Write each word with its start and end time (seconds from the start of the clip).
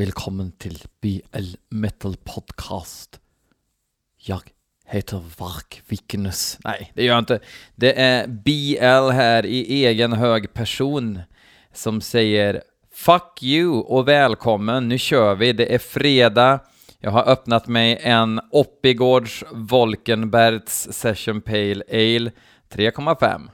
Välkommen 0.00 0.52
till 0.52 0.78
BL 1.00 1.54
Metal 1.68 2.16
Podcast. 2.24 3.20
Jag 4.16 4.40
heter 4.86 5.22
Vark 5.38 5.82
Vikenus. 5.88 6.58
Nej, 6.64 6.92
det 6.94 7.04
gör 7.04 7.14
jag 7.14 7.18
inte. 7.18 7.40
Det 7.74 8.00
är 8.00 8.26
BL 8.26 9.10
här 9.12 9.46
i 9.46 9.84
egen 9.84 10.12
hög 10.12 10.52
person 10.52 11.20
som 11.72 12.00
säger 12.00 12.62
Fuck 12.92 13.42
you 13.42 13.80
och 13.80 14.08
välkommen, 14.08 14.88
nu 14.88 14.98
kör 14.98 15.34
vi. 15.34 15.52
Det 15.52 15.74
är 15.74 15.78
fredag. 15.78 16.60
Jag 16.98 17.10
har 17.10 17.28
öppnat 17.28 17.68
mig 17.68 17.98
en 18.02 18.40
Oppigårds 18.50 19.44
Volkenbergs 19.52 20.88
Session 20.92 21.40
Pale 21.40 21.82
Ale 21.88 22.32
3,5. 22.70 23.50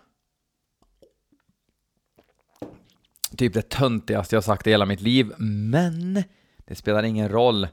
Typ 3.36 3.54
det 3.54 3.68
töntigaste 3.68 4.36
jag 4.36 4.44
sagt 4.44 4.66
i 4.66 4.70
hela 4.70 4.86
mitt 4.86 5.00
liv, 5.00 5.32
men 5.38 6.24
det 6.68 6.74
spelar 6.74 7.02
ingen 7.02 7.28
roll. 7.28 7.68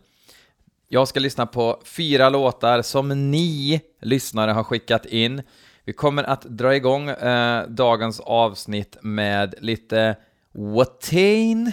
Jag 0.87 1.07
ska 1.07 1.19
lyssna 1.19 1.45
på 1.45 1.81
fyra 1.85 2.29
låtar 2.29 2.81
som 2.81 3.31
ni 3.31 3.81
lyssnare 4.01 4.51
har 4.51 4.63
skickat 4.63 5.05
in. 5.05 5.41
Vi 5.85 5.93
kommer 5.93 6.23
att 6.23 6.41
dra 6.41 6.75
igång 6.75 7.09
eh, 7.09 7.67
dagens 7.67 8.19
avsnitt 8.19 8.97
med 9.01 9.55
lite 9.61 10.15
Watain. 10.51 11.71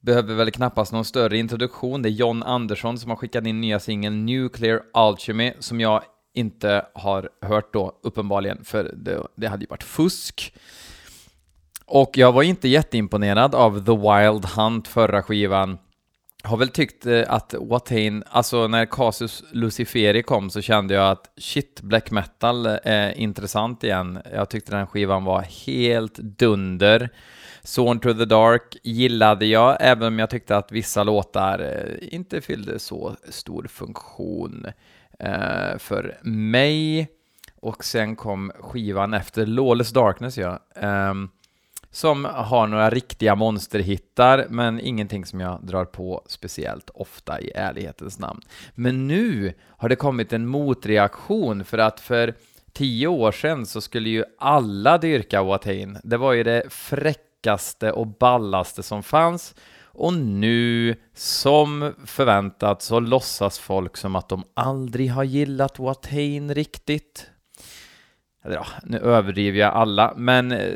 Behöver 0.00 0.34
väl 0.34 0.50
knappast 0.50 0.92
någon 0.92 1.04
större 1.04 1.38
introduktion. 1.38 2.02
Det 2.02 2.08
är 2.08 2.10
John 2.10 2.42
Andersson 2.42 2.98
som 2.98 3.10
har 3.10 3.16
skickat 3.16 3.46
in 3.46 3.60
nya 3.60 3.80
singeln 3.80 4.26
Nuclear 4.26 4.82
Alchemy 4.92 5.52
som 5.58 5.80
jag 5.80 6.02
inte 6.34 6.86
har 6.94 7.28
hört 7.42 7.72
då, 7.72 7.98
uppenbarligen, 8.02 8.64
för 8.64 8.92
det, 8.96 9.26
det 9.34 9.46
hade 9.46 9.64
ju 9.64 9.68
varit 9.68 9.82
fusk. 9.82 10.54
Och 11.86 12.10
jag 12.18 12.32
var 12.32 12.42
inte 12.42 12.68
jätteimponerad 12.68 13.54
av 13.54 13.84
The 13.84 13.92
Wild 13.92 14.44
Hunt 14.44 14.88
förra 14.88 15.22
skivan. 15.22 15.78
Har 16.42 16.56
väl 16.56 16.68
tyckt 16.68 17.06
eh, 17.06 17.24
att 17.28 17.54
Watain, 17.58 18.24
alltså 18.30 18.68
när 18.68 18.86
Casus 18.86 19.44
Luciferi 19.50 20.22
kom 20.22 20.50
så 20.50 20.60
kände 20.60 20.94
jag 20.94 21.10
att 21.10 21.30
shit, 21.36 21.80
black 21.80 22.10
metal 22.10 22.66
är 22.82 23.18
intressant 23.18 23.84
igen. 23.84 24.18
Jag 24.32 24.50
tyckte 24.50 24.76
den 24.76 24.86
skivan 24.86 25.24
var 25.24 25.42
helt 25.66 26.14
dunder. 26.14 27.10
Zorn 27.62 28.00
to 28.00 28.14
the 28.14 28.24
Dark 28.24 28.76
gillade 28.82 29.46
jag, 29.46 29.76
även 29.80 30.06
om 30.08 30.18
jag 30.18 30.30
tyckte 30.30 30.56
att 30.56 30.72
vissa 30.72 31.04
låtar 31.04 31.58
eh, 31.58 32.14
inte 32.14 32.40
fyllde 32.40 32.78
så 32.78 33.16
stor 33.28 33.66
funktion 33.66 34.66
för 35.78 36.18
mig. 36.22 37.08
Och 37.60 37.84
sen 37.84 38.16
kom 38.16 38.52
skivan 38.60 39.14
efter 39.14 39.46
Lawless 39.46 39.90
Darkness, 39.90 40.38
ja. 40.38 40.58
Um, 40.82 41.30
som 41.90 42.24
har 42.24 42.66
några 42.66 42.90
riktiga 42.90 43.34
monsterhittar, 43.34 44.46
men 44.50 44.80
ingenting 44.80 45.26
som 45.26 45.40
jag 45.40 45.66
drar 45.66 45.84
på 45.84 46.22
speciellt 46.26 46.90
ofta 46.94 47.40
i 47.40 47.50
ärlighetens 47.54 48.18
namn. 48.18 48.40
Men 48.74 49.08
nu 49.08 49.54
har 49.68 49.88
det 49.88 49.96
kommit 49.96 50.32
en 50.32 50.46
motreaktion 50.46 51.64
för 51.64 51.78
att 51.78 52.00
för 52.00 52.34
tio 52.72 53.06
år 53.06 53.32
sedan 53.32 53.66
så 53.66 53.80
skulle 53.80 54.08
ju 54.08 54.24
alla 54.38 54.98
dyrka 54.98 55.42
Watain. 55.42 55.98
Det 56.04 56.16
var 56.16 56.32
ju 56.32 56.42
det 56.42 56.62
fräckaste 56.72 57.92
och 57.92 58.06
ballaste 58.06 58.82
som 58.82 59.02
fanns. 59.02 59.54
Och 59.80 60.14
nu, 60.14 60.96
som 61.14 61.94
förväntat, 62.06 62.82
så 62.82 63.00
låtsas 63.00 63.58
folk 63.58 63.96
som 63.96 64.16
att 64.16 64.28
de 64.28 64.44
aldrig 64.54 65.10
har 65.10 65.24
gillat 65.24 65.78
Watain 65.78 66.54
riktigt 66.54 67.30
ja, 68.52 68.66
nu 68.82 68.98
överdriver 68.98 69.58
jag 69.58 69.74
alla, 69.74 70.14
men 70.16 70.52
eh, 70.52 70.70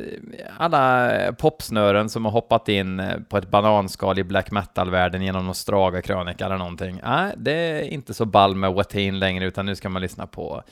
alla 0.56 1.32
popsnören 1.32 2.08
som 2.08 2.24
har 2.24 2.32
hoppat 2.32 2.68
in 2.68 3.00
eh, 3.00 3.20
på 3.28 3.38
ett 3.38 3.50
bananskal 3.50 4.18
i 4.18 4.24
black 4.24 4.50
metal-världen 4.50 5.22
genom 5.22 5.44
någon 5.44 5.54
Straga 5.54 6.02
krönika 6.02 6.46
eller 6.46 6.58
någonting. 6.58 7.00
Nej, 7.04 7.32
det 7.36 7.52
är 7.52 7.82
inte 7.82 8.14
så 8.14 8.24
ball 8.24 8.54
med 8.54 8.72
Watain 8.72 9.18
längre, 9.18 9.44
utan 9.44 9.66
nu 9.66 9.76
ska 9.76 9.88
man 9.88 10.02
lyssna 10.02 10.26
på, 10.26 10.62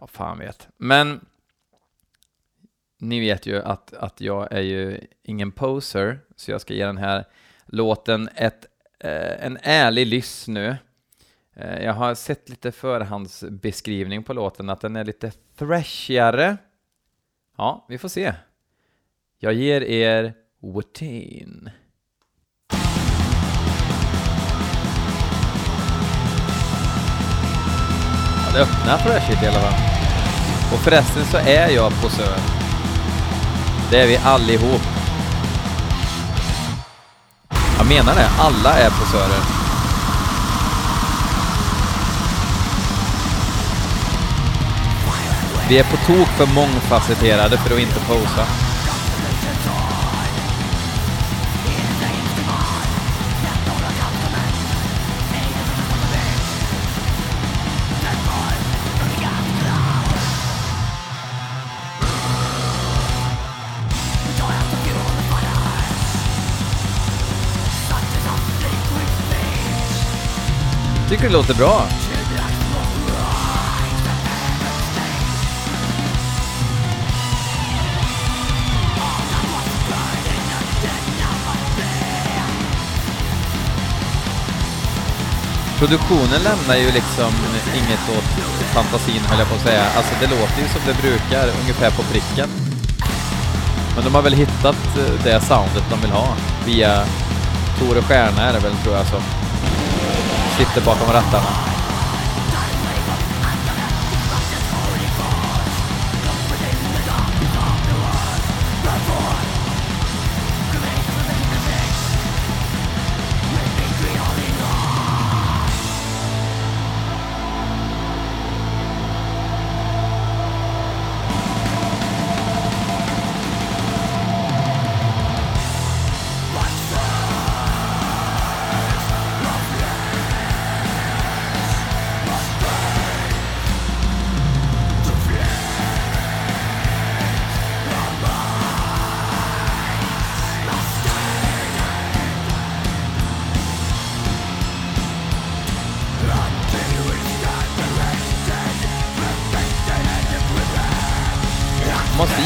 ja, 0.00 0.06
fan 0.06 0.38
vet. 0.38 0.68
Men 0.76 1.20
ni 3.02 3.20
vet 3.20 3.46
ju 3.46 3.62
att, 3.62 3.94
att 3.94 4.20
jag 4.20 4.52
är 4.52 4.60
ju 4.60 5.00
ingen 5.22 5.52
poser, 5.52 6.18
så 6.36 6.50
jag 6.50 6.60
ska 6.60 6.74
ge 6.74 6.86
den 6.86 6.98
här 6.98 7.24
låten 7.66 8.28
ett, 8.34 8.66
eh, 9.00 9.46
en 9.46 9.58
ärlig 9.62 10.06
lyss 10.06 10.48
nu. 10.48 10.76
Eh, 11.56 11.84
jag 11.84 11.92
har 11.92 12.14
sett 12.14 12.48
lite 12.48 12.72
förhandsbeskrivning 12.72 14.22
på 14.22 14.32
låten, 14.32 14.70
att 14.70 14.80
den 14.80 14.96
är 14.96 15.04
lite 15.04 15.32
thrashigare. 15.58 16.56
Ja, 17.56 17.86
vi 17.88 17.98
får 17.98 18.08
se. 18.08 18.34
Jag 19.38 19.52
ger 19.52 19.80
er 19.80 20.34
Watain. 20.60 21.70
Ja, 28.44 28.52
det 28.54 28.60
öppnar 28.62 28.98
thrashigt 28.98 29.42
i 29.42 29.46
alla 29.46 29.60
fall. 29.60 29.80
Och 30.72 30.78
förresten 30.78 31.24
så 31.24 31.36
är 31.36 31.68
jag 31.68 31.92
posör. 32.02 32.36
Det 33.90 34.00
är 34.00 34.06
vi 34.06 34.16
allihop. 34.16 34.82
Jag 37.78 37.88
menar 37.88 38.14
det, 38.14 38.28
alla 38.38 38.78
är 38.78 38.90
posörer. 38.90 39.61
Vi 45.72 45.78
är 45.78 45.84
på 45.84 45.96
tok 45.96 46.28
för 46.28 46.46
mångfacetterade 46.54 47.58
för 47.58 47.74
att 47.74 47.80
inte 47.80 48.00
posa. 48.00 48.46
Tycker 71.08 71.24
det 71.24 71.32
låter 71.32 71.54
bra. 71.54 72.01
Produktionen 85.82 86.42
lämnar 86.42 86.76
ju 86.76 86.92
liksom 86.92 87.32
inget 87.74 88.04
åt 88.18 88.30
fantasin 88.74 89.20
höll 89.28 89.38
jag 89.38 89.48
på 89.48 89.54
att 89.54 89.60
säga. 89.60 89.84
Alltså 89.96 90.12
det 90.20 90.26
låter 90.26 90.62
ju 90.62 90.68
som 90.68 90.80
det 90.86 91.02
brukar, 91.02 91.48
ungefär 91.60 91.90
på 91.90 92.02
pricken. 92.02 92.48
Men 93.94 94.04
de 94.04 94.14
har 94.14 94.22
väl 94.22 94.32
hittat 94.32 94.96
eh, 94.98 95.24
det 95.24 95.40
soundet 95.40 95.84
de 95.90 96.00
vill 96.00 96.10
ha 96.10 96.28
via 96.66 97.04
Tore 97.78 98.02
Stjärna 98.02 98.42
är 98.42 98.52
det 98.52 98.58
väl 98.58 98.76
tror 98.82 98.96
jag 98.96 99.06
som 99.06 99.20
sitter 100.58 100.80
bakom 100.80 101.12
rattarna. 101.12 101.71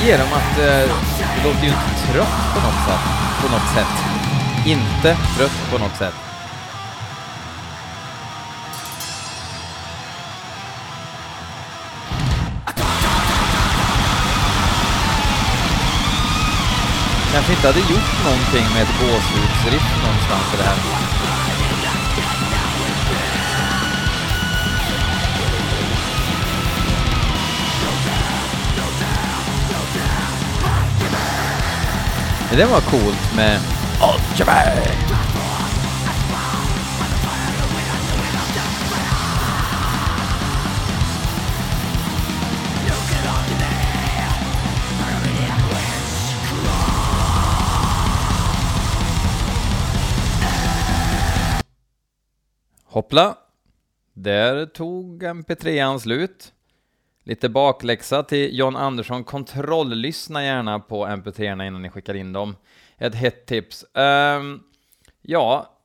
Säger 0.07 0.23
om 0.23 0.33
att 0.33 0.59
eh, 0.59 0.97
det 1.37 1.45
låter 1.45 1.63
ju 1.63 1.69
inte 1.69 2.13
trött 2.13 2.55
på 2.55 2.61
något 2.61 2.81
sätt. 2.87 3.05
På 3.43 3.49
något 3.53 3.69
sätt. 3.75 3.95
Inte 4.67 5.17
trött 5.37 5.71
på 5.71 5.79
något 5.79 5.97
sätt. 5.97 6.15
kanske 17.33 17.53
inte 17.53 17.67
hade 17.67 17.81
gjort 17.81 18.25
någonting 18.25 18.67
med 18.75 18.83
ett 18.83 19.01
gåshudsriff 19.01 19.87
någonstans 20.03 20.55
i 20.55 20.57
det 20.57 20.63
här. 20.63 21.46
Det 32.55 32.67
var 32.67 32.81
coolt 32.81 33.37
med 33.37 33.61
Ultraman! 34.03 35.07
Hoppla! 52.85 53.37
Där 54.15 54.67
tog 54.67 55.23
MP3an 55.23 55.99
slut. 55.99 56.53
Lite 57.29 57.49
bakläxa 57.49 58.23
till 58.23 58.59
John 58.59 58.77
Andersson. 58.77 59.25
Kontrolllyssna 59.25 60.45
gärna 60.45 60.81
på 60.81 61.07
MP3 61.07 61.67
innan 61.67 61.83
ni 61.83 61.91
skickar 61.91 62.15
in 62.15 62.33
dem. 62.33 62.57
Ett 62.99 63.15
hett 63.15 63.47
tips. 63.47 63.85
Um, 63.95 64.63
ja, 65.23 65.77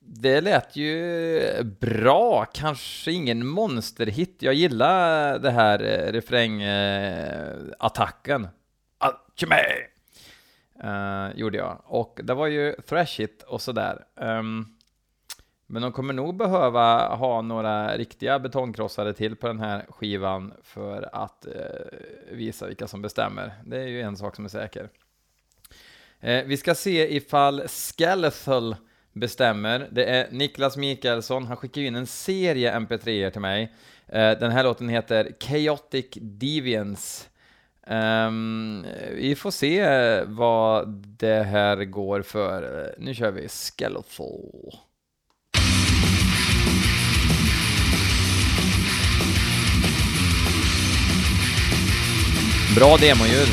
det 0.00 0.40
lät 0.40 0.76
ju 0.76 1.40
bra. 1.80 2.44
Kanske 2.44 3.12
ingen 3.12 3.46
monsterhit. 3.46 4.36
Jag 4.38 4.54
gillar 4.54 5.38
det 5.38 5.50
här 5.50 5.82
eh, 5.82 6.12
refrängattacken. 6.12 8.42
Uh, 8.42 8.48
uh, 10.84 11.30
gjorde 11.34 11.58
jag. 11.58 11.82
Och 11.84 12.20
det 12.22 12.34
var 12.34 12.46
ju 12.46 12.72
thrash-hit 12.72 13.42
och 13.42 13.62
sådär. 13.62 14.04
Um, 14.14 14.76
men 15.70 15.82
de 15.82 15.92
kommer 15.92 16.14
nog 16.14 16.36
behöva 16.36 17.14
ha 17.14 17.42
några 17.42 17.96
riktiga 17.96 18.38
betongkrossare 18.38 19.12
till 19.12 19.36
på 19.36 19.46
den 19.46 19.60
här 19.60 19.86
skivan 19.88 20.52
för 20.62 21.08
att 21.12 21.46
eh, 21.46 21.52
visa 22.30 22.66
vilka 22.66 22.86
som 22.86 23.02
bestämmer. 23.02 23.52
Det 23.64 23.76
är 23.76 23.86
ju 23.86 24.00
en 24.00 24.16
sak 24.16 24.36
som 24.36 24.44
är 24.44 24.48
säker. 24.48 24.88
Eh, 26.20 26.44
vi 26.44 26.56
ska 26.56 26.74
se 26.74 27.16
ifall 27.16 27.62
Skeletal 27.68 28.76
bestämmer. 29.12 29.88
Det 29.90 30.04
är 30.04 30.28
Niklas 30.30 30.76
Mikaelsson, 30.76 31.46
han 31.46 31.56
skickar 31.56 31.80
in 31.80 31.94
en 31.94 32.06
serie 32.06 32.78
mp3-er 32.78 33.30
till 33.30 33.40
mig. 33.40 33.74
Eh, 34.06 34.38
den 34.38 34.50
här 34.50 34.64
låten 34.64 34.88
heter 34.88 35.32
Chaotic 35.40 36.06
Deviance. 36.14 37.26
Um, 37.86 38.86
vi 39.12 39.34
får 39.34 39.50
se 39.50 39.80
eh, 39.80 40.24
vad 40.26 40.88
det 41.18 41.42
här 41.42 41.84
går 41.84 42.22
för. 42.22 42.84
Eh, 42.84 42.90
nu 42.98 43.14
kör 43.14 43.30
vi 43.30 43.48
Skeletal. 43.48 44.89
Bra 52.74 52.96
demoljud. 52.96 53.48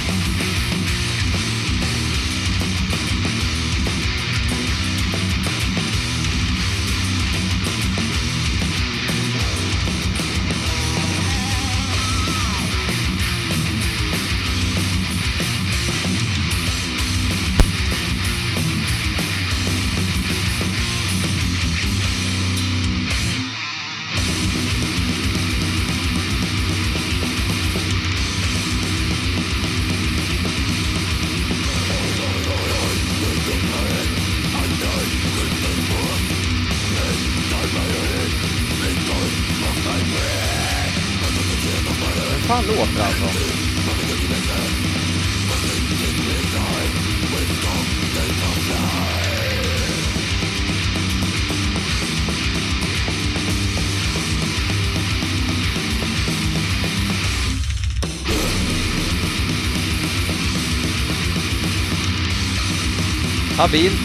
Habilt. 63.67 63.99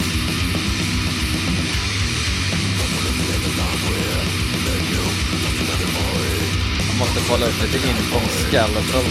måste 6.99 7.19
kolla 7.29 7.45
upp 7.45 7.61
lite 7.61 7.87
info 7.87 8.15
om 8.15 8.27
Skeletal. 8.27 9.03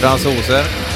Fransoser. 0.00 0.87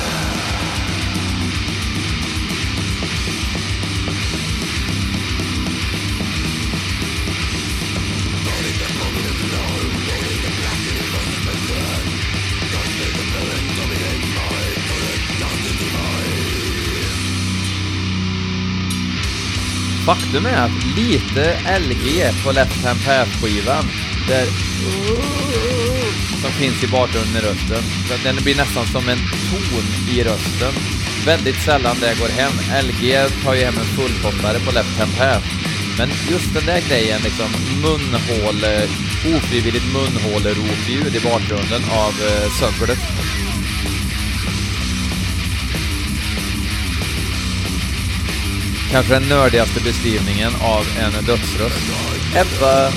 Faktum 20.07 20.47
är 20.47 20.65
att 20.65 20.97
lite 20.97 21.45
LG 21.79 22.31
på 22.45 22.53
Left 22.53 22.85
Hand 22.85 23.05
Path-skivan, 23.05 23.85
där 24.29 24.47
som 26.43 26.51
finns 26.51 26.85
i 26.85 26.89
bakgrunden 26.89 27.37
i 27.37 27.47
rösten. 27.47 27.83
Den 28.25 28.37
blir 28.45 28.57
nästan 28.57 28.87
som 28.87 29.09
en 29.09 29.19
ton 29.19 30.15
i 30.17 30.25
rösten. 30.25 30.73
Väldigt 31.27 31.63
sällan 31.65 31.97
det 32.01 32.19
går 32.21 32.29
hem. 32.29 32.53
LG 32.87 33.29
tar 33.45 33.55
ju 33.55 33.65
hem 33.65 33.75
en 33.79 33.97
fullkopplare 33.97 34.59
på 34.67 34.73
Left 34.73 34.99
Hand 34.99 35.17
Path. 35.19 35.47
Men 35.99 36.09
just 36.31 36.55
den 36.55 36.67
där 36.67 36.81
grejen, 36.89 37.21
liksom 37.25 37.51
munhål, 37.83 38.59
ofrivilligt 39.37 39.93
munhåleropljud 39.95 41.17
i 41.17 41.21
bakgrunden 41.21 41.83
av 41.91 42.13
uh, 42.29 42.49
Kanske 48.93 49.15
den 49.15 49.29
nördigaste 49.29 49.81
beskrivningen 49.81 50.53
av 50.63 50.87
en 50.99 51.25
dödsröst. 51.25 51.93
Ebba 52.37 52.93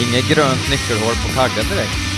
Inget 0.00 0.28
grönt 0.28 0.70
nyckelhål 0.70 1.14
på 1.14 1.34
kaggen 1.34 1.68
direkt. 1.70 2.11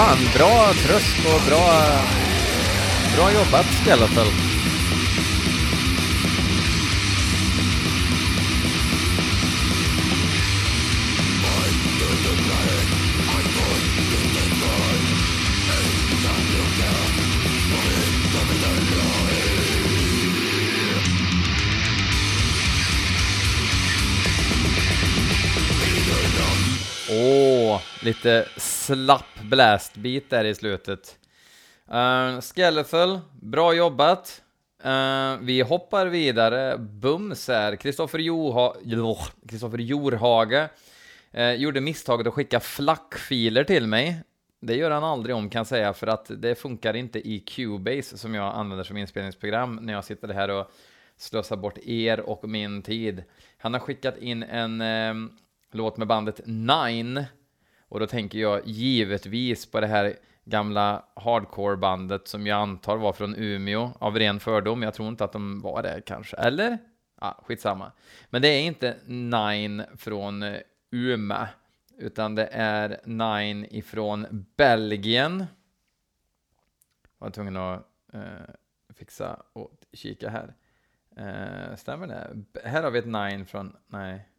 Fan, 0.00 0.18
bra 0.34 0.72
tröst 0.86 1.18
och 1.18 1.42
bra, 1.48 1.72
bra 3.16 3.32
jobbat 3.32 3.66
Skeletal. 3.66 4.49
Lite 28.10 28.48
slapp 28.56 29.40
blastbeat 29.42 30.22
där 30.28 30.44
i 30.44 30.54
slutet. 30.54 31.18
Eh, 31.90 31.96
uh, 31.96 32.40
Skellefel, 32.40 33.20
bra 33.40 33.74
jobbat. 33.74 34.42
Uh, 34.84 35.38
vi 35.40 35.60
hoppar 35.60 36.06
vidare. 36.06 36.78
Bums 36.78 37.48
här. 37.48 37.76
Kristoffer 37.76 38.18
Joha 38.18 38.74
Jorhage 39.78 40.68
uh, 41.38 41.54
gjorde 41.54 41.80
misstaget 41.80 42.26
att 42.26 42.34
skicka 42.34 42.60
flackfiler 42.60 43.64
till 43.64 43.86
mig. 43.86 44.22
Det 44.60 44.76
gör 44.76 44.90
han 44.90 45.04
aldrig 45.04 45.36
om 45.36 45.50
kan 45.50 45.60
jag 45.60 45.66
säga, 45.66 45.92
för 45.92 46.06
att 46.06 46.30
det 46.36 46.54
funkar 46.54 46.94
inte 46.94 47.28
i 47.28 47.38
Cubase 47.38 48.18
som 48.18 48.34
jag 48.34 48.54
använder 48.54 48.84
som 48.84 48.96
inspelningsprogram 48.96 49.76
när 49.82 49.92
jag 49.92 50.04
sitter 50.04 50.28
här 50.28 50.48
och 50.48 50.70
slösar 51.16 51.56
bort 51.56 51.78
er 51.78 52.20
och 52.20 52.48
min 52.48 52.82
tid. 52.82 53.24
Han 53.58 53.72
har 53.72 53.80
skickat 53.80 54.18
in 54.18 54.42
en 54.42 54.80
uh, 54.80 55.30
låt 55.72 55.96
med 55.96 56.06
bandet 56.06 56.40
Nine. 56.46 57.24
Och 57.90 58.00
då 58.00 58.06
tänker 58.06 58.38
jag 58.38 58.66
givetvis 58.66 59.66
på 59.66 59.80
det 59.80 59.86
här 59.86 60.16
gamla 60.44 61.04
hardcore-bandet 61.14 62.28
som 62.28 62.46
jag 62.46 62.58
antar 62.58 62.96
var 62.96 63.12
från 63.12 63.34
Umeå 63.36 63.90
av 63.98 64.18
ren 64.18 64.40
fördom. 64.40 64.82
Jag 64.82 64.94
tror 64.94 65.08
inte 65.08 65.24
att 65.24 65.32
de 65.32 65.60
var 65.60 65.82
det 65.82 66.02
kanske, 66.06 66.36
eller? 66.36 66.78
Ja, 67.20 67.40
skitsamma. 67.46 67.92
Men 68.30 68.42
det 68.42 68.48
är 68.48 68.62
inte 68.62 68.96
Nine 69.06 69.82
från 69.96 70.42
eh, 70.42 70.56
Umeå, 70.90 71.46
utan 71.98 72.34
det 72.34 72.48
är 72.52 73.00
Nine 73.04 73.66
ifrån 73.70 74.46
Belgien. 74.56 75.38
Jag 77.18 77.26
var 77.26 77.30
tvungen 77.30 77.56
att 77.56 77.86
eh, 78.12 78.20
fixa 78.94 79.42
och 79.52 79.72
kika 79.92 80.30
här. 80.30 80.54
Eh, 81.16 81.76
stämmer 81.76 82.06
det? 82.06 82.44
Här 82.64 82.82
har 82.82 82.90
vi 82.90 82.98
ett 82.98 83.06
Nine 83.06 83.46
från, 83.46 83.76
nej. 83.86 84.29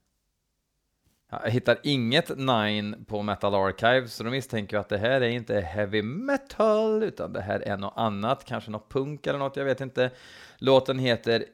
Jag 1.32 1.52
hittar 1.52 1.78
inget 1.84 2.38
Nine 2.38 3.06
på 3.08 3.22
Metal 3.22 3.56
Archive, 3.56 4.08
så 4.08 4.24
då 4.24 4.30
misstänker 4.30 4.78
jag 4.78 4.82
att 4.82 4.90
det 4.90 4.98
här 4.98 5.22
är 5.22 5.30
inte 5.30 5.62
heavy 5.62 6.02
metal, 6.02 7.04
utan 7.04 7.34
det 7.34 7.42
här 7.42 7.60
är 7.60 7.78
något 7.78 7.94
annat, 7.96 8.46
kanske 8.46 8.72
något 8.72 8.92
punk 8.92 9.28
eller 9.28 9.40
något, 9.40 9.56
jag 9.56 9.66
vet 9.66 9.82
inte. 9.82 10.12
Låten 10.58 11.00
heter 11.00 11.46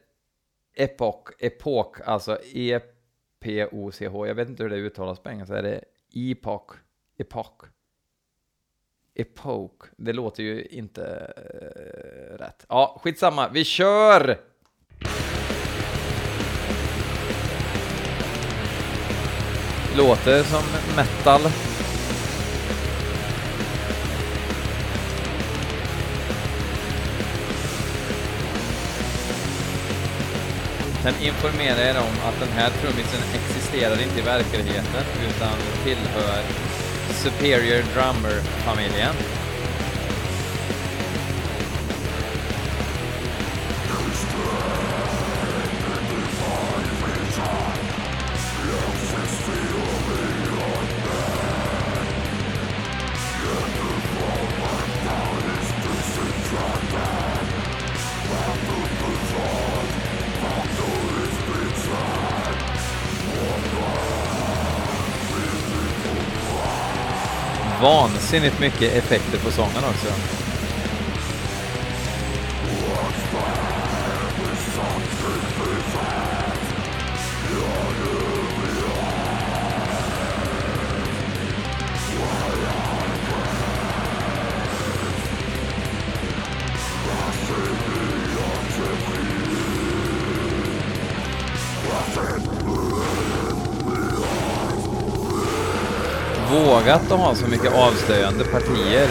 Epoch, 0.74 1.28
Epoch, 1.38 2.00
alltså 2.04 2.38
E-P-O-C-H, 2.54 4.26
jag 4.26 4.34
vet 4.34 4.48
inte 4.48 4.62
hur 4.62 4.70
det 4.70 4.76
uttalas 4.76 5.18
på 5.18 5.30
engelska, 5.30 5.58
är 5.58 5.62
det 5.62 5.84
Epoch, 6.14 6.72
Epoch, 7.18 7.64
Epoch, 9.14 9.84
det 9.96 10.12
låter 10.12 10.42
ju 10.42 10.64
inte 10.64 11.32
uh, 11.38 12.38
rätt. 12.38 12.66
Ja, 12.68 13.00
skitsamma, 13.04 13.48
vi 13.48 13.64
kör! 13.64 14.38
Låter 19.98 20.42
som 20.42 20.62
metal. 20.96 21.40
Sen 31.02 31.14
informerar 31.22 31.80
er 31.80 31.98
om 31.98 32.28
att 32.28 32.40
den 32.40 32.48
här 32.48 32.70
trummisen 32.70 33.20
existerar 33.34 34.02
inte 34.02 34.18
i 34.18 34.22
verkligheten 34.22 35.04
utan 35.28 35.56
tillhör 35.84 36.42
Superior 37.10 37.82
Drummer-familjen. 37.94 39.14
Vansinnigt 68.38 68.60
mycket 68.60 68.96
effekter 68.96 69.38
på 69.38 69.50
sången 69.50 69.84
också. 69.84 70.08
Vågat 96.88 97.12
att 97.12 97.20
ha 97.20 97.34
så 97.34 97.46
mycket 97.46 97.72
avslöjande 97.74 98.44
partier 98.44 99.08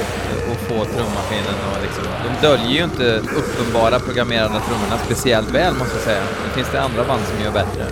och 0.51 0.57
få 0.67 0.86
trummaskinen 0.86 1.57
och 1.72 1.81
liksom, 1.81 2.03
de 2.24 2.48
döljer 2.48 2.72
ju 2.72 2.84
inte 2.84 3.22
uppenbara 3.36 4.00
programmerade 4.00 4.60
trummorna 4.67 4.98
speciellt 5.05 5.51
väl 5.51 5.74
måste 5.74 5.96
jag 5.96 6.03
säga. 6.03 6.22
Det 6.46 6.53
finns 6.55 6.72
det 6.72 6.81
andra 6.81 7.03
band 7.03 7.22
som 7.27 7.43
gör 7.43 7.51
bättre. 7.51 7.86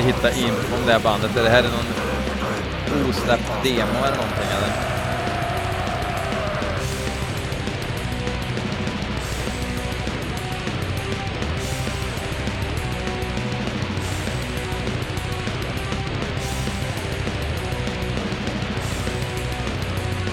Inte 0.00 0.12
hitta 0.12 0.38
in 0.38 0.54
om 0.80 0.86
det 0.86 0.92
här 0.92 1.00
bandet. 1.00 1.36
Är 1.36 1.42
Det 1.42 1.50
här 1.50 1.62
är 1.62 1.68
någon 1.68 3.08
osläppt 3.08 3.50
demo 3.62 4.04
eller 4.04 4.16
någonting 4.16 4.50
eller? 4.56 4.90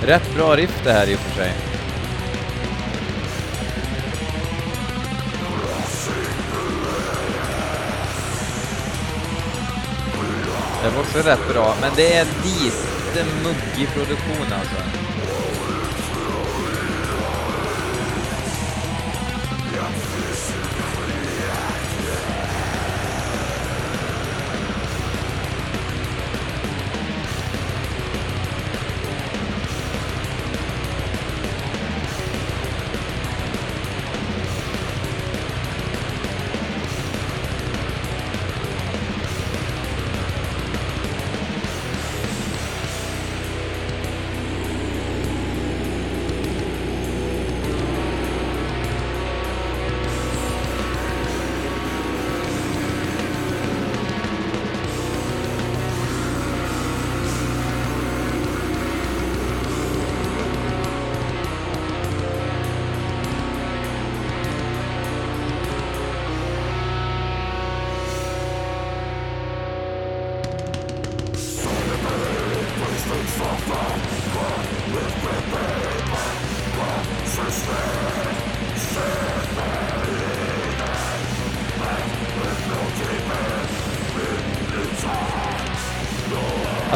Rätt 0.06 0.36
bra 0.36 0.56
riff 0.56 0.82
det 0.84 0.92
här 0.92 1.10
i 1.10 1.16
och 1.16 1.20
för 1.20 1.36
sig. 1.36 1.67
Det 10.88 10.94
var 10.94 11.02
också 11.02 11.18
rätt 11.18 11.54
bra, 11.54 11.76
men 11.82 11.92
det 11.96 12.14
är 12.14 12.26
lite 12.26 13.26
muggig 13.44 13.90
produktion 13.94 14.54
alltså. 14.54 15.07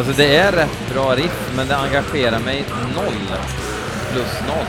Alltså 0.02 0.18
det 0.18 0.36
är 0.36 0.52
rätt 0.52 0.94
bra 0.94 1.16
riff, 1.16 1.52
men 1.56 1.68
det 1.68 1.76
engagerar 1.76 2.40
mig 2.40 2.66
noll 2.96 3.38
plus 4.12 4.42
noll. 4.48 4.66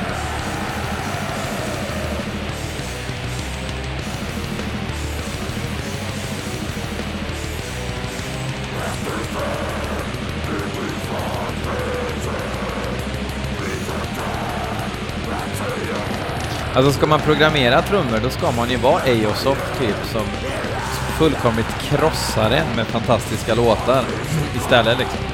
Alltså 16.75 16.93
ska 16.93 17.07
man 17.07 17.21
programmera 17.21 17.83
trummor 17.83 18.21
då 18.23 18.31
ska 18.31 18.51
man 18.51 18.71
ju 18.71 18.77
vara 18.77 19.03
Aosoft 19.03 19.79
typ 19.79 19.97
som 20.05 20.25
fullkomligt 21.19 21.79
krossar 21.81 22.51
en 22.51 22.77
med 22.77 22.87
fantastiska 22.87 23.55
låtar 23.55 24.05
istället 24.57 24.99
liksom. 24.99 25.32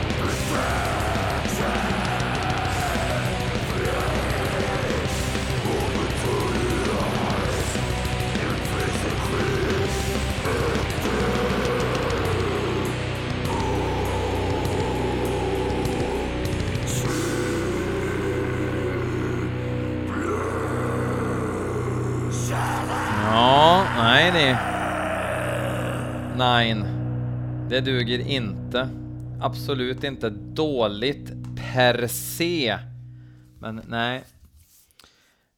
Det 27.79 27.83
duger 27.83 28.19
inte. 28.19 28.89
Absolut 29.41 30.05
inte 30.05 30.31
dåligt 30.31 31.33
per 31.57 32.07
se. 32.07 32.79
Men 33.59 33.83
nej. 33.89 34.25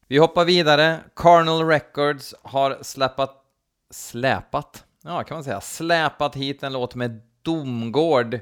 Vi 0.07 0.19
hoppar 0.19 0.45
vidare. 0.45 1.01
Carnal 1.17 1.67
Records 1.67 2.35
har 2.43 2.79
släpat... 2.83 3.45
Släpat? 3.91 4.85
Ja, 5.03 5.25
kan 5.25 5.37
man 5.37 5.45
säga. 5.45 5.61
Släpat 5.61 6.37
hit 6.37 6.63
en 6.63 6.73
låt 6.73 6.95
med 6.95 7.21
Domgård. 7.43 8.39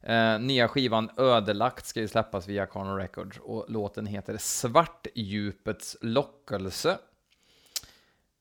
Eh, 0.00 0.38
nya 0.38 0.68
skivan 0.68 1.10
Ödelagt 1.16 1.86
ska 1.86 2.00
ju 2.00 2.08
släppas 2.08 2.48
via 2.48 2.66
Carnal 2.66 2.96
Records 2.96 3.38
och 3.38 3.66
låten 3.68 4.06
heter 4.06 4.36
Svartdjupets 4.38 5.96
lockelse. 6.00 6.98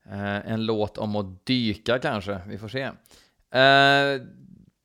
Eh, 0.06 0.52
en 0.52 0.66
låt 0.66 0.98
om 0.98 1.16
att 1.16 1.46
dyka 1.46 2.00
kanske, 2.00 2.42
vi 2.48 2.58
får 2.58 2.68
se. 2.68 2.92
Eh, 3.60 4.22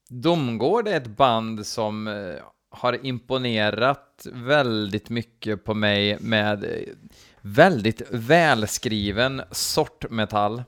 Domgård 0.08 0.88
är 0.88 0.96
ett 0.96 1.06
band 1.06 1.66
som 1.66 2.08
eh, 2.08 2.42
har 2.70 3.06
imponerat 3.06 4.26
väldigt 4.32 5.10
mycket 5.10 5.64
på 5.64 5.74
mig 5.74 6.18
med 6.20 6.64
eh, 6.64 6.94
väldigt 7.40 8.02
välskriven 8.10 9.42
sortmetall. 9.50 10.62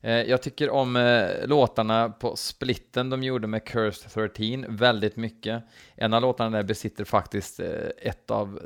Eh, 0.00 0.12
jag 0.12 0.42
tycker 0.42 0.70
om 0.70 1.20
låtarna 1.44 2.08
på 2.08 2.36
splitten 2.36 3.10
de 3.10 3.22
gjorde 3.22 3.46
med 3.46 3.64
Cursed 3.64 4.12
13 4.12 4.76
väldigt 4.76 5.16
mycket. 5.16 5.64
En 5.94 6.14
av 6.14 6.22
låtarna 6.22 6.56
där 6.56 6.62
besitter 6.62 7.04
faktiskt 7.04 7.60
ett 7.98 8.30
av 8.30 8.60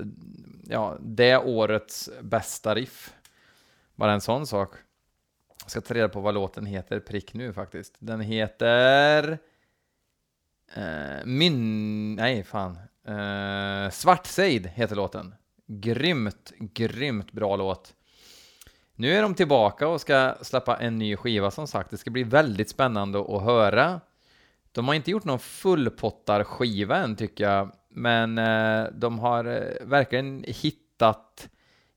ja, 0.69 0.99
det 1.01 1.37
årets 1.37 2.11
bästa 2.21 2.75
riff. 2.75 3.15
Bara 3.95 4.13
en 4.13 4.21
sån 4.21 4.47
sak. 4.47 4.75
Jag 5.63 5.71
ska 5.71 5.81
ta 5.81 5.95
reda 5.95 6.09
på 6.09 6.21
vad 6.21 6.35
låten 6.35 6.67
heter 6.67 7.01
prick 7.01 7.35
nu 7.35 7.53
faktiskt. 7.53 7.95
Den 7.99 8.21
heter... 8.21 9.39
Uh, 10.77 11.25
min... 11.25 12.15
Nej, 12.15 12.45
fan. 12.45 12.79
Uh, 13.09 13.91
Svart 13.91 14.27
Seid 14.27 14.67
heter 14.67 14.97
låten. 14.97 15.35
Grymt, 15.67 16.53
grymt 16.59 17.33
bra 17.33 17.57
låt. 17.57 17.95
Nu 18.97 19.13
är 19.13 19.23
de 19.23 19.35
tillbaka 19.35 19.89
och 19.89 20.01
ska 20.01 20.35
släppa 20.43 20.77
en 20.77 20.99
ny 20.99 21.17
skiva 21.17 21.51
som 21.51 21.67
sagt. 21.67 21.91
Det 21.91 21.97
ska 21.97 22.11
bli 22.11 22.23
väldigt 22.23 22.71
spännande 22.71 23.21
att 23.21 23.43
höra. 23.43 24.01
De 24.73 24.89
har 24.89 24.95
inte 24.95 25.11
gjort 25.11 25.25
någon 25.25 25.39
fullpottarskiva 25.39 26.97
än 26.97 27.17
tycker 27.17 27.45
jag, 27.45 27.73
men 27.91 28.39
uh, 28.39 28.89
de 28.93 29.19
har 29.19 29.47
uh, 29.47 29.63
verkligen 29.81 30.45
hittat, 30.49 31.49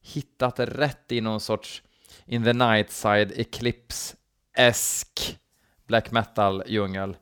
hittat 0.02 0.60
rätt 0.60 1.12
i 1.12 1.22
någon 1.22 1.40
sorts 1.40 1.84
In 2.26 2.44
the 2.44 2.54
Nightside 2.54 3.32
Eclipse-esk 3.32 5.38
black 5.88 6.12
metal-djungel. 6.12 7.18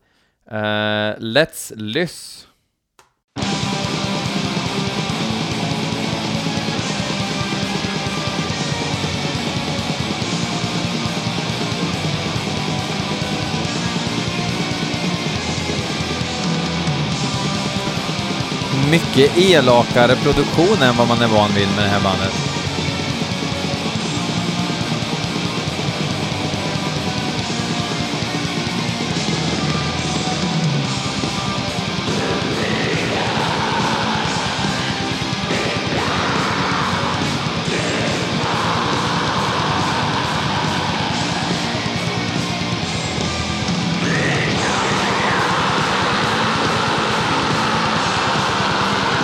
Uh, 0.52 1.16
let's 1.20 1.72
Lyss! 1.76 2.48
Mycket 18.92 19.38
elakare 19.38 20.16
produktion 20.16 20.82
än 20.82 20.98
vad 20.98 21.08
man 21.08 21.22
är 21.22 21.28
van 21.28 21.50
vid 21.56 21.68
med 21.68 21.84
det 21.84 21.90
här 21.90 22.04
bandet. 22.04 22.65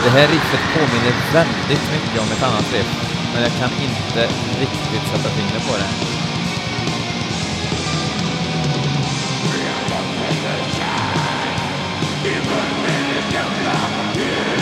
Det 0.04 0.10
här 0.10 0.28
riffet 0.28 0.60
påminner 0.74 1.14
väldigt 1.34 1.92
mycket 1.92 2.22
om 2.22 2.32
ett 2.32 2.44
annat 2.44 2.74
riff, 2.74 2.88
men 3.34 3.44
jag 3.44 3.52
kan 3.52 3.70
inte 3.82 4.34
riktigt 4.60 5.08
sätta 5.12 5.30
fingret 5.30 5.68
på 5.68 5.78
det. 5.78 5.90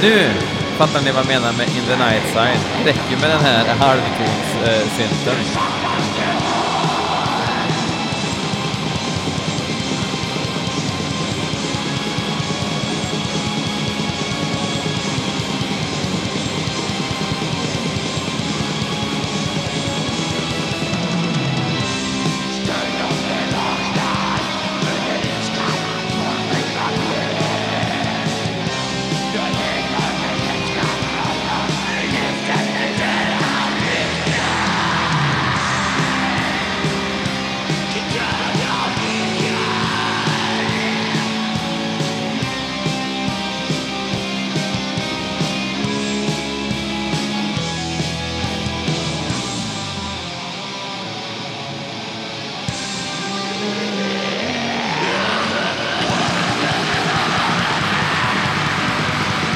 Nu 0.01 0.29
fattar 0.77 1.01
ni 1.01 1.11
vad 1.11 1.19
jag 1.19 1.27
menar 1.27 1.53
med 1.53 1.67
In 1.67 1.83
the 1.87 1.95
Night 1.95 2.23
Side. 2.33 2.59
Det 2.83 2.89
räcker 2.89 3.17
med 3.21 3.29
den 3.29 3.41
här 3.41 3.75
halvtons-synten. 3.75 5.78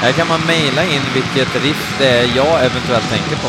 Här 0.04 0.12
kan 0.12 0.28
man 0.28 0.42
mejla 0.48 0.84
in 0.84 1.02
vilket 1.14 1.64
riff 1.64 1.96
det 2.00 2.08
är 2.08 2.36
jag 2.36 2.66
eventuellt 2.66 3.10
tänker 3.10 3.36
på. 3.36 3.48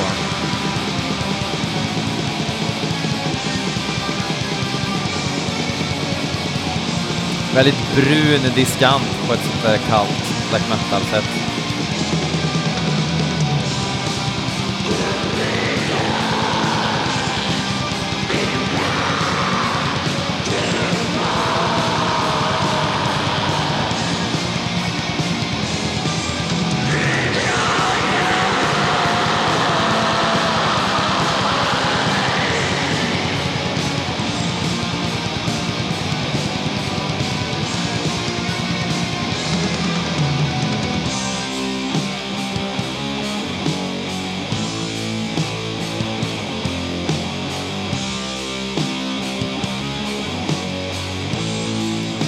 Väldigt 7.54 7.94
brun 7.94 8.54
diskant 8.54 9.26
på 9.26 9.32
ett 9.34 9.40
sånt 9.44 9.62
där 9.62 9.78
kallt 9.88 10.50
black 10.50 10.62
metal-sätt. 10.68 11.53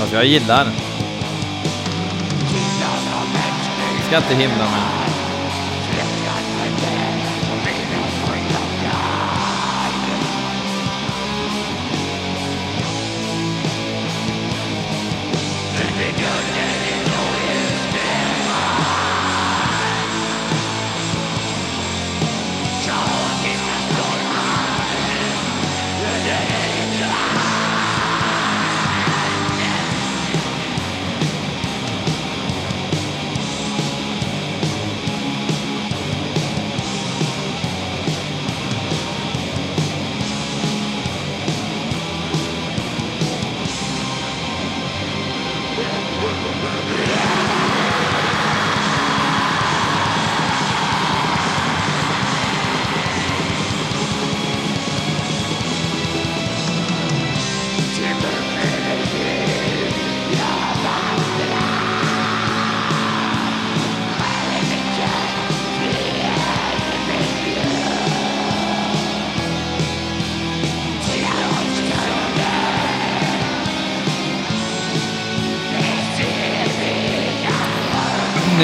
Fast 0.06 0.14
jag 0.14 0.24
gillar. 0.24 0.66
Ska 4.06 4.16
inte 4.16 4.34
himla 4.34 4.64
med. 4.64 5.05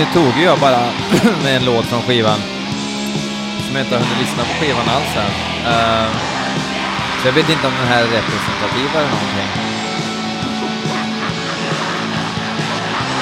Nu 0.03 0.09
tog 0.21 0.39
ju 0.39 0.45
jag 0.45 0.59
bara 0.59 0.81
med 1.43 1.57
en 1.57 1.65
låt 1.65 1.87
från 1.91 2.03
skivan 2.03 2.41
som 3.65 3.73
jag 3.77 3.83
inte 3.85 3.95
har 3.95 4.03
hunnit 4.05 4.23
lyssna 4.25 4.43
på 4.49 4.55
skivan 4.61 4.87
alls 4.97 5.13
än. 5.25 5.33
Uh, 5.73 6.09
så 7.19 7.23
jag 7.29 7.35
vet 7.39 7.51
inte 7.55 7.67
om 7.71 7.77
den 7.81 7.89
här 7.93 8.03
är 8.07 8.13
representativ 8.19 8.89
eller 8.97 9.11
någonting. 9.17 9.51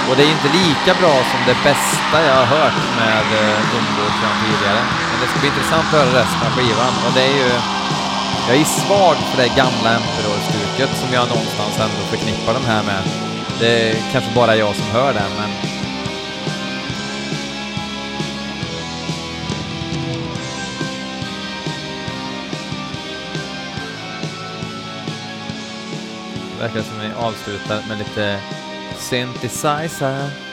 Och 0.08 0.14
det 0.16 0.22
är 0.24 0.30
ju 0.30 0.36
inte 0.40 0.52
lika 0.62 0.92
bra 1.00 1.14
som 1.30 1.40
det 1.50 1.58
bästa 1.68 2.16
jag 2.28 2.36
har 2.42 2.50
hört 2.58 2.80
med 3.02 3.24
eh, 3.40 3.56
uh, 3.56 3.68
Domgård 3.72 4.14
från 4.20 4.34
tidigare. 4.44 4.82
Men 5.08 5.16
det 5.20 5.26
ska 5.30 5.36
bli 5.42 5.50
intressant 5.54 5.86
att 5.86 5.98
höra 5.98 6.10
resten 6.20 6.42
av 6.46 6.52
skivan 6.56 6.94
och 7.04 7.12
det 7.16 7.24
är 7.30 7.34
ju 7.42 7.50
jag 8.48 8.56
är 8.64 8.64
svag 8.82 9.16
för 9.28 9.36
det 9.42 9.50
gamla 9.62 9.88
Emperor-stuket 9.98 10.90
som 11.00 11.08
jag 11.16 11.28
någonstans 11.34 11.74
ändå 11.84 12.02
förknippar 12.12 12.52
de 12.58 12.64
här 12.72 12.82
med. 12.90 13.02
Det 13.60 13.72
är 13.88 13.94
kanske 14.12 14.30
bara 14.34 14.56
jag 14.56 14.72
som 14.76 14.88
hör 14.96 15.12
det, 15.18 15.26
men 15.40 15.69
verkar 26.60 26.82
som 26.82 27.00
vi 27.00 27.12
avslutar 27.16 27.88
med 27.88 27.98
lite 27.98 28.40
synthesizer. 28.98 30.49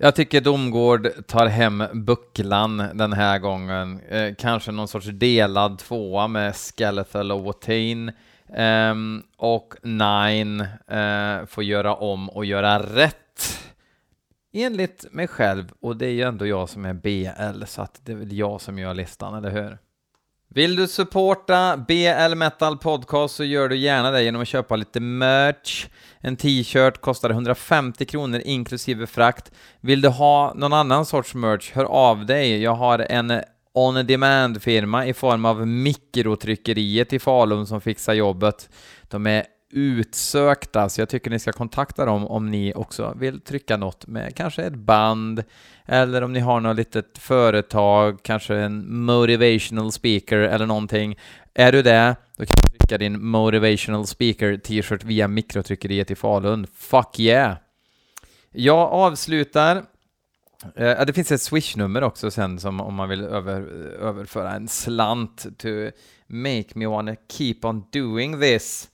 Jag 0.00 0.14
tycker 0.14 0.40
Domgård 0.40 1.08
tar 1.26 1.46
hem 1.46 1.84
bucklan 1.92 2.76
den 2.94 3.12
här 3.12 3.38
gången. 3.38 4.00
Eh, 4.00 4.34
kanske 4.38 4.72
någon 4.72 4.88
sorts 4.88 5.06
delad 5.06 5.78
tvåa 5.78 6.28
med 6.28 6.56
Skeletal 6.56 7.32
och 7.32 7.44
Watain. 7.44 8.08
Eh, 8.54 8.94
och 9.36 9.74
Nine 9.82 10.60
eh, 10.86 11.46
får 11.46 11.64
göra 11.64 11.94
om 11.94 12.28
och 12.28 12.44
göra 12.44 12.78
rätt. 12.78 13.60
Enligt 14.52 15.06
mig 15.10 15.28
själv, 15.28 15.72
och 15.80 15.96
det 15.96 16.06
är 16.06 16.12
ju 16.12 16.22
ändå 16.22 16.46
jag 16.46 16.68
som 16.68 16.84
är 16.84 16.94
BL, 16.94 17.64
så 17.66 17.82
att 17.82 18.00
det 18.04 18.12
är 18.12 18.16
väl 18.16 18.32
jag 18.32 18.60
som 18.60 18.78
gör 18.78 18.94
listan, 18.94 19.34
eller 19.34 19.50
hur? 19.50 19.78
Vill 20.50 20.76
du 20.76 20.88
supporta 20.88 21.76
BL 21.76 22.34
Metal 22.36 22.78
Podcast 22.78 23.34
så 23.34 23.44
gör 23.44 23.68
du 23.68 23.76
gärna 23.76 24.10
det 24.10 24.22
genom 24.22 24.42
att 24.42 24.48
köpa 24.48 24.76
lite 24.76 25.00
merch. 25.00 25.86
En 26.20 26.36
t-shirt 26.36 27.00
kostar 27.00 27.30
150 27.30 28.04
kronor 28.04 28.40
inklusive 28.44 29.06
frakt. 29.06 29.52
Vill 29.80 30.00
du 30.00 30.08
ha 30.08 30.52
någon 30.54 30.72
annan 30.72 31.06
sorts 31.06 31.34
merch, 31.34 31.72
hör 31.72 31.84
av 31.84 32.26
dig. 32.26 32.62
Jag 32.62 32.74
har 32.74 32.98
en 32.98 33.42
on-demand-firma 33.74 35.06
i 35.06 35.14
form 35.14 35.44
av 35.44 35.66
Mikrotryckeriet 35.66 37.12
i 37.12 37.18
Falun 37.18 37.66
som 37.66 37.80
fixar 37.80 38.14
jobbet. 38.14 38.70
De 39.08 39.26
är 39.26 39.44
utsökta, 39.70 40.88
så 40.88 41.00
jag 41.00 41.08
tycker 41.08 41.30
ni 41.30 41.38
ska 41.38 41.52
kontakta 41.52 42.04
dem 42.04 42.26
om 42.26 42.50
ni 42.50 42.72
också 42.74 43.14
vill 43.16 43.40
trycka 43.40 43.76
något 43.76 44.06
med 44.06 44.36
kanske 44.36 44.62
ett 44.62 44.74
band, 44.74 45.44
eller 45.86 46.22
om 46.22 46.32
ni 46.32 46.40
har 46.40 46.60
något 46.60 46.76
litet 46.76 47.18
företag, 47.18 48.22
kanske 48.22 48.56
en 48.56 48.96
motivational 49.04 49.92
speaker 49.92 50.36
eller 50.38 50.66
någonting. 50.66 51.18
Är 51.54 51.72
du 51.72 51.82
det, 51.82 52.16
då 52.36 52.46
kan 52.46 52.56
du 52.62 52.78
trycka 52.78 52.98
din 52.98 53.26
motivational 53.26 54.06
speaker 54.06 54.56
t-shirt 54.56 55.04
via 55.04 55.28
mikrotryckeriet 55.28 56.10
i 56.10 56.14
Falun. 56.14 56.66
Fuck 56.74 57.20
yeah! 57.20 57.56
Jag 58.50 58.92
avslutar 58.92 59.76
eh, 60.76 61.04
det 61.06 61.12
finns 61.12 61.32
ett 61.32 61.42
swishnummer 61.42 62.02
också 62.02 62.30
sen 62.30 62.58
som 62.58 62.80
om 62.80 62.94
man 62.94 63.08
vill 63.08 63.24
över, 63.24 63.60
överföra 64.00 64.52
en 64.52 64.68
slant 64.68 65.58
to 65.58 65.68
make 66.26 66.68
me 66.74 66.86
wanna 66.86 67.16
keep 67.28 67.58
on 67.62 67.84
doing 67.92 68.40
this. 68.40 68.88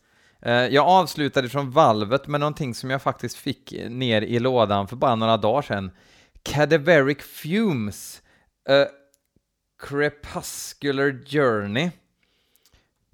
Eh, 0.45 0.53
jag 0.53 0.87
avslutade 0.87 1.49
från 1.49 1.71
valvet 1.71 2.27
med 2.27 2.41
någonting 2.41 2.75
som 2.75 2.91
jag 2.91 3.03
faktiskt 3.03 3.37
fick 3.37 3.75
ner 3.89 4.23
i 4.23 4.39
lådan 4.39 4.89
för 4.89 4.97
bara 4.97 5.15
några 5.15 5.37
dagar 5.37 5.63
sedan. 5.63 5.91
Cadaveric 6.43 7.19
Fumes, 7.23 8.23
A 8.69 8.87
Crepuscular 9.83 11.25
Journey. 11.27 11.91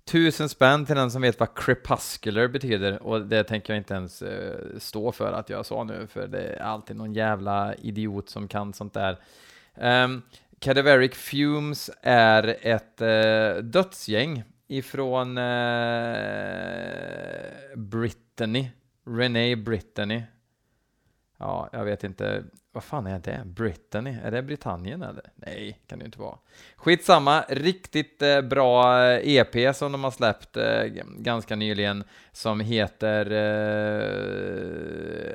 Tusen 0.04 0.48
spänn 0.48 0.86
till 0.86 0.96
den 0.96 1.10
som 1.10 1.22
vet 1.22 1.40
vad 1.40 1.54
crepuscular 1.54 2.48
betyder 2.48 3.02
och 3.02 3.26
det 3.26 3.44
tänker 3.44 3.72
jag 3.72 3.80
inte 3.80 3.94
ens 3.94 4.22
eh, 4.22 4.78
stå 4.78 5.12
för 5.12 5.32
att 5.32 5.50
jag 5.50 5.66
sa 5.66 5.84
nu 5.84 6.06
för 6.06 6.26
det 6.26 6.42
är 6.42 6.62
alltid 6.62 6.96
någon 6.96 7.12
jävla 7.12 7.74
idiot 7.74 8.28
som 8.28 8.48
kan 8.48 8.72
sånt 8.72 8.94
där. 8.94 9.18
Um, 9.74 10.22
Cadaveric 10.58 11.14
Fumes 11.14 11.90
är 12.02 12.56
ett 12.62 13.02
uh, 13.02 13.64
dödsgäng 13.64 14.44
ifrån 14.70 15.38
eh, 15.38 15.44
Brittany, 17.76 18.70
Renee 19.06 19.56
Brittany. 19.56 20.22
Ja, 21.38 21.68
jag 21.72 21.84
vet 21.84 22.04
inte 22.04 22.44
vad 22.72 22.84
fan 22.84 23.06
är 23.06 23.18
det? 23.18 23.42
Brittany? 23.46 24.16
Är 24.24 24.30
det 24.30 24.42
Britannien 24.42 25.02
eller? 25.02 25.30
Nej, 25.34 25.80
kan 25.86 25.98
det 25.98 26.04
inte 26.04 26.20
vara. 26.20 26.38
Skitsamma, 26.76 27.44
riktigt 27.48 28.22
eh, 28.22 28.40
bra 28.40 29.04
eh, 29.04 29.36
EP 29.36 29.76
som 29.76 29.92
de 29.92 30.04
har 30.04 30.10
släppt 30.10 30.56
eh, 30.56 30.82
ganska 31.18 31.56
nyligen 31.56 32.04
som 32.32 32.60
heter 32.60 33.30
eh, 33.30 34.24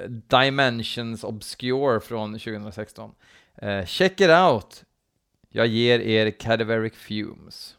Dimensions 0.10 1.24
Obscure 1.24 2.00
från 2.00 2.34
2016. 2.34 3.12
Eh, 3.58 3.86
check 3.86 4.22
it 4.22 4.30
out! 4.30 4.84
Jag 5.50 5.68
ger 5.68 6.00
er 6.00 6.32
Cadaveric 6.32 6.94
Fumes. 6.94 7.76